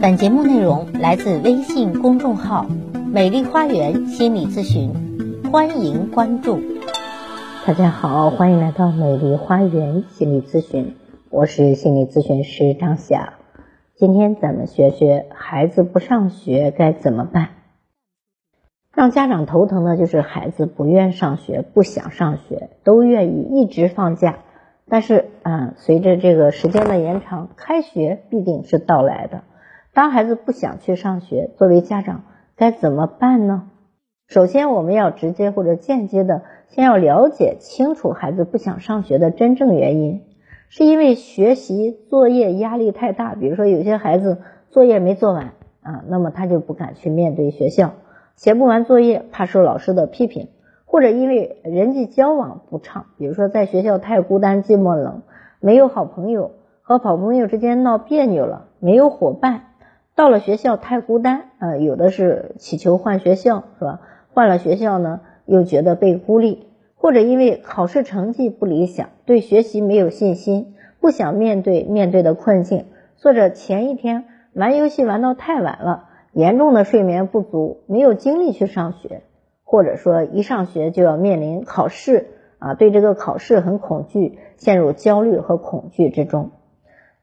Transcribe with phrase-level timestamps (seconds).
[0.00, 2.66] 本节目内容来自微信公众号
[3.12, 4.92] “美丽花园心理咨询”，
[5.50, 6.60] 欢迎关注。
[7.66, 10.94] 大家好，欢迎来到美丽花园心理咨询，
[11.30, 13.34] 我是心理咨询师张霞。
[13.96, 17.48] 今天咱们学学孩子不上学该怎么办。
[18.94, 24.38] 让家长头疼的就是孩子不愿上学、不想上学，都愿意一直放假，
[24.88, 29.42] 但是啊，随着这个时间的延长，开学必定是到来的。
[29.98, 32.22] 当孩子不想去上学，作为家长
[32.54, 33.68] 该怎么办呢？
[34.28, 40.22] 首先，我们要直接或者间接的，先要了解清楚孩子不想上学的真正原因，
[40.68, 44.38] 是因为学习作业压力太大，比如说有些孩子
[44.70, 47.94] 作业没做完啊，那么他就不敢去面对学校，
[48.36, 50.46] 写不完作业怕受老师的批评，
[50.84, 55.22] 或者因为人际交往不畅，比如说在学校太孤单寂寞冷，
[55.58, 56.52] 没有好朋友，
[56.82, 59.62] 和好朋友之间闹别扭了，没有伙伴。
[60.18, 64.00] 到了学校太孤单啊，有的是祈求换学校，是吧？
[64.34, 72.86] 换了学校呢，又觉得被孤立，或者因为考试成绩不理想，对学习没有信心，不想面对面对的困境，
[73.22, 79.22] 或者前一天玩游戏玩到太晚了，严重的睡眠不足，没有精力去上学，
[79.62, 82.26] 或者说一上学就要面临考试
[82.58, 86.50] 啊，对这个考试很恐惧，陷入焦虑和恐惧之中。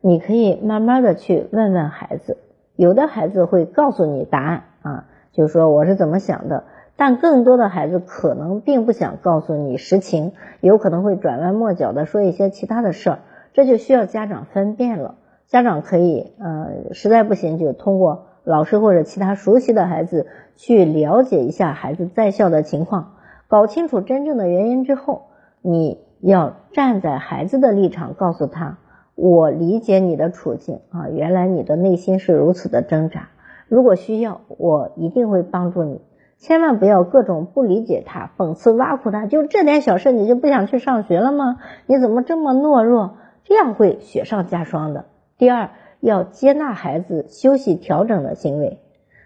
[0.00, 2.36] 你可以慢慢的去问问孩子。
[2.76, 6.64] 有的孩子会告诉你答案啊，就是说我是怎么想的，
[6.96, 13.18] 但更多的孩子可能并不想告诉你实情，有可能会转弯抹角的说一些其他的事儿，
[13.52, 15.14] 这就需要家长分辨了。
[15.46, 23.12] 家长可以呃，实在不行就通过老师或者其他熟悉的孩子去了解一下孩子在校的情况，
[23.46, 25.26] 搞清楚真正的原因之后，
[25.62, 28.78] 你要站在孩子的立场告诉他。
[29.14, 33.28] 我理解你的处境啊，原来你的内心是如此的挣扎。
[33.68, 36.00] 如果需要，我一定会帮助你。
[36.36, 41.58] 千万不要各种不理解他、讽刺挖苦他，就这点小事你就不想去上学了吗？
[41.86, 43.14] 你怎么这么懦弱？
[43.44, 45.06] 这样会雪上加霜的。
[45.38, 45.70] 第二，
[46.00, 48.78] 要接纳孩子休息调整的行为。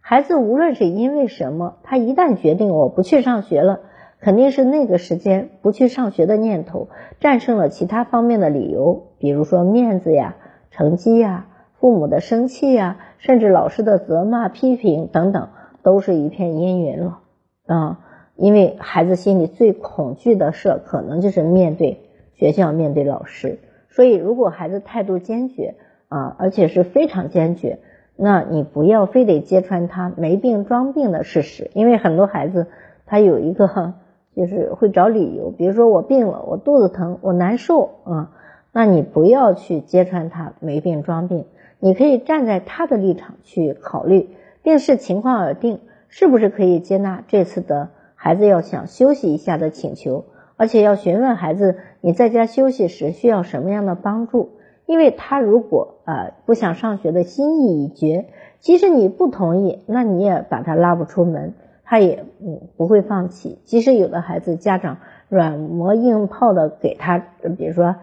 [0.00, 3.80] 孩子无论是因为什么，他一旦决定我不去上学了。
[4.22, 6.86] 肯定是那个时间不去上学的念头
[7.18, 10.36] 战胜了其他方面的理由，比如说面子呀、
[10.70, 11.48] 成绩呀、
[11.80, 15.48] 父母的生气呀，甚至老师的责骂、批评等等，
[15.82, 17.18] 都是一片阴云了
[17.66, 17.98] 啊！
[18.36, 21.98] 因为孩子心里最恐惧的事，可能就是面对
[22.34, 23.58] 学校、面对老师。
[23.90, 25.74] 所以，如果孩子态度坚决
[26.06, 27.80] 啊，而且是非常坚决，
[28.14, 32.68] 那你不要非得揭穿他没病装病的事实，因为很多孩子
[33.04, 33.94] 他有一个。
[34.34, 38.30] 就是会找理由，比如说我病了，我肚子疼，我难受啊，
[38.72, 41.44] 那你不要去揭穿他没病装病，
[41.80, 44.30] 你可以站在他的立场去考虑，
[44.62, 50.24] 并视情况而定，是不是可以接纳这次的孩子要想休息一下的请求，
[50.56, 54.50] 而且要询问孩子你在家休息时需要什么样的帮助，
[54.86, 58.26] 因为他如果啊不想上学的心意已决，
[58.60, 61.52] 即使你不同意，那你也把他拉不出门。
[61.84, 64.98] 他也嗯不会放弃，即使有的孩子家长
[65.28, 67.18] 软磨硬泡的给他，
[67.58, 67.96] 比如说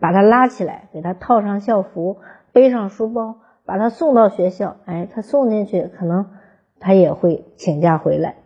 [0.00, 2.18] 把他拉起来，给他套上校服，
[2.52, 6.26] 背上书包，把他送到学校，哎，他送进去可能
[6.78, 8.36] 他也会请假回来，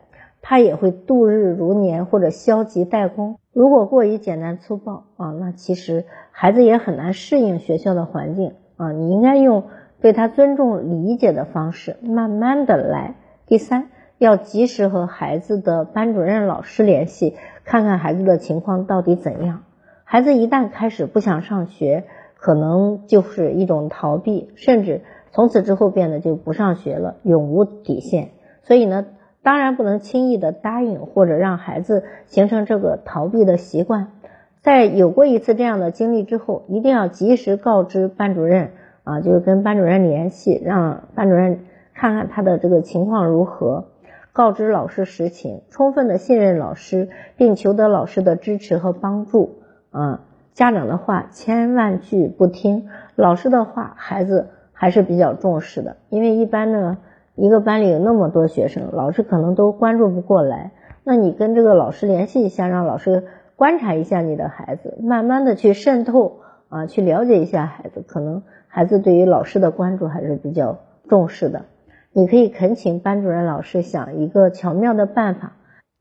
[0.41, 3.36] 他也会度日如年或者消极怠工。
[3.53, 8.92] 如果过于简单粗暴啊，那其实孩子也很难适应学校的环境啊。
[8.92, 9.64] 你应该用
[10.00, 13.16] 对他尊重理解的方式，慢慢的来。
[13.47, 13.91] 第三。
[14.20, 19.62] 要及时和孩子的班主任老师联系，看看孩子的情况到底怎样。
[20.04, 22.04] 孩子一旦开始不想上学，
[22.36, 28.32] 可能就是一种逃避，甚至从此之后变得就不上学了，永无底线。
[28.62, 29.06] 所以呢，
[29.42, 34.09] 当然不能轻易的答应或者让孩子形成这个逃避的习惯。
[34.60, 38.72] 在有过一次这样的经历之后，一定要及时告知班主任
[39.03, 41.60] 啊，就跟班主任联系，让班主任
[41.95, 43.86] 看看他的这个情况如何。
[44.32, 49.59] 告知老师实情，充分的信任老师，并求得老师的支持和帮助。
[49.91, 50.21] 啊，
[50.54, 55.97] 家长的话千万句不听，老师的话孩子还是比较重视的。
[56.09, 56.98] 因为一般呢，
[57.34, 60.71] 一个班里有那么多学生，老师可能都关注不过来。
[61.03, 63.24] 那你跟这个老师联系一下，让老师
[63.56, 70.78] 观察一下你的孩子，慢慢的去渗透啊，去了解一下孩子，可能孩子对于老师的关注还是比较
[71.09, 71.62] 重视的。
[72.12, 75.53] 你可以恳请班主任老师想一个巧妙的办法。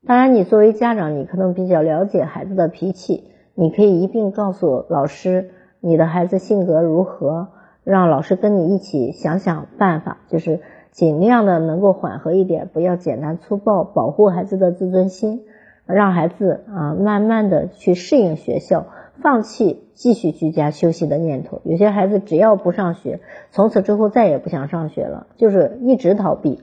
[0.04, 7.48] 当然，你作为家长，你可能比较了解孩子的脾气，你可以一并告诉老师你的孩子性格如何，
[7.84, 10.60] 让老师跟你一起想想办法，就是
[10.90, 15.44] 尽量的能够缓和一点，不要简单粗暴，保护孩子的自尊心，
[15.86, 18.86] 让孩子啊慢慢的去适应学校，
[19.20, 21.60] 放弃继续居家休息的念头。
[21.64, 23.20] 有些孩子只要不上学，
[23.50, 26.62] 从此之后再也不想上学了，就是一直逃避。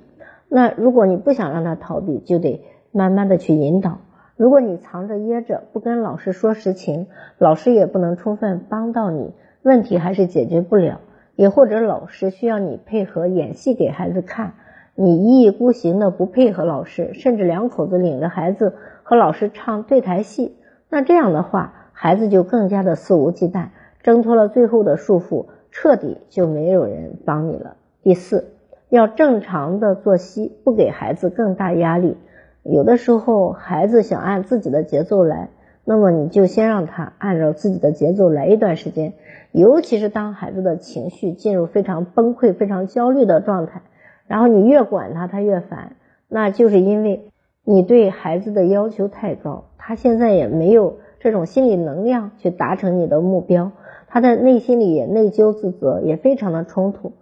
[0.50, 4.00] 那如果你不想让他逃避，就得慢慢的去引导。
[4.36, 7.07] 如果你藏着掖着，不跟老师说实情，
[7.38, 9.33] 老师也不能充分帮到你，
[9.63, 11.00] 问题还是解决不了。
[11.36, 14.54] 也或者老师需要你配合演戏给孩子看，
[14.95, 18.74] 你一意孤行的不配合老师，甚至两口子领着孩子
[19.04, 20.56] 和老师唱对台戏，
[20.89, 23.69] 那这样的话，孩子就更加的肆无忌惮，
[24.03, 27.75] 挣脱了最后的束缚，彻底就没有人帮你了。
[28.03, 28.51] 第四，
[28.89, 32.15] 要正常的作息，不给孩子更大压力。
[32.61, 35.49] 有的时候孩子想按自己的节奏来，
[35.85, 39.13] 那么你就先让他按照自己的节奏来一段时间。
[39.51, 43.81] 尤其是当孩子的情绪进入非常崩溃、非常焦虑的状态，
[44.27, 45.95] 然后你越管他，他越烦，
[46.27, 47.31] 那就是因为
[47.63, 53.71] 你对孩子的要求太高，他现在也没有这种心理能量去达成你的目标，
[54.07, 57.13] 他的内心里也内疚自责，也非常的冲突。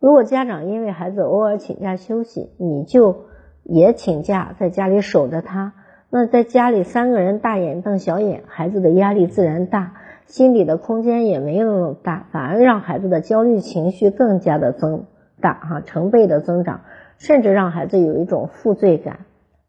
[0.00, 3.24] 如果家长因为孩子偶尔请假休息，你就
[3.64, 5.72] 也请假在家里守着他，
[6.10, 9.94] 那在家里三个人大眼瞪小眼，孩子的压力自然大。
[10.26, 15.06] 心理的空间也没有那么大，反而让孩子的焦虑情绪更加的增
[15.40, 16.82] 大，哈，成倍的增长，
[17.16, 19.20] 甚至让孩子有一种负罪感，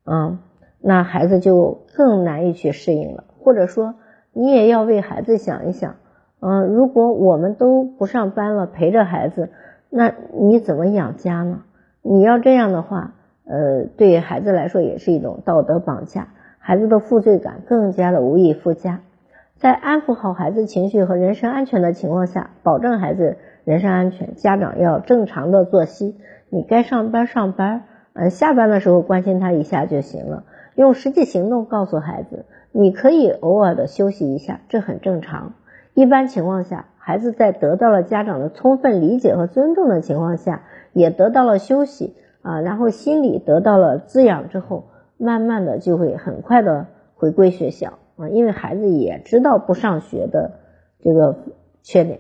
[0.03, 0.39] 啊，
[0.81, 3.23] 那孩子就更难以去适应了。
[3.41, 3.95] 或者说，
[4.33, 5.95] 你也要为孩子想一想，
[6.39, 9.49] 嗯，如果我们都不上班了，陪着孩子，
[9.89, 11.63] 那你怎么养家呢？
[12.01, 13.13] 你要这样的话，
[13.45, 16.27] 呃，对孩子来说也是一种道德绑架，
[16.59, 19.01] 孩子的负罪感更加的无以复加。
[19.57, 23.35] 在安抚好孩子情绪和人身安全的情况下，保证孩子
[23.65, 26.15] 人身安全，家长要正常的作息。
[26.49, 27.83] 你该上班上班，
[28.13, 30.45] 呃，下班的时候关心他一下就行了。
[30.75, 35.53] 用实际行动告诉孩子，你可以偶尔的休息一下，这很正常。
[35.93, 40.63] 一般情况下，孩子在得到了家长的充分理解和尊重的情况下，
[40.93, 44.85] 也得到了休息啊，然后心理得到了滋养之后，
[45.17, 47.99] 慢慢的就会很快的回归学校。
[48.17, 50.59] 啊，因为孩子也知道不上学的
[50.99, 51.37] 这个
[51.81, 52.19] 缺点，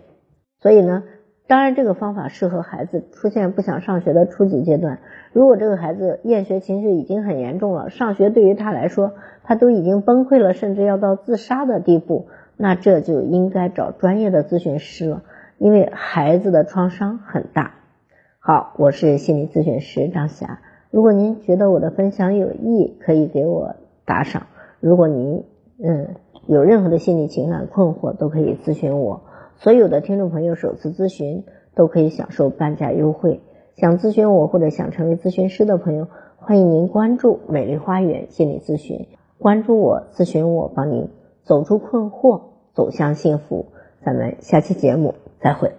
[0.61, 1.03] 所以呢，
[1.49, 4.99] 当然这个方法适合孩子出现不想上学的初级阶段。
[5.33, 15.23] 如果这个孩子厌学情绪已经很严重了，上学对于他来说他都已经崩溃了，甚至要到自杀的地步，那这就应该找专业的咨询师了，
[15.57, 17.73] 因为孩子的创伤很大。
[18.37, 20.59] 好，我是心理咨询师张霞，
[20.91, 23.75] 如果您觉得我的分享有益，可以给我
[24.05, 24.43] 打赏。
[24.79, 25.45] 如果您
[25.83, 26.09] 嗯，
[26.45, 29.23] 有任何的心理情感困惑都可以咨询我。
[29.61, 31.43] 所有的听众朋友首次咨询
[31.75, 33.41] 都可以享受半价优惠。
[33.75, 36.07] 想咨询我或者想成为咨询师的朋友，
[36.37, 39.07] 欢迎您关注美丽花园心理咨询，
[39.37, 41.09] 关注我，咨询我，帮您
[41.43, 42.41] 走出困惑，
[42.73, 43.65] 走向幸福。
[44.01, 45.73] 咱们下期节目再会。